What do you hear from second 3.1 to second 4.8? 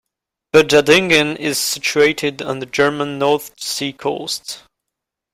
North Sea coast.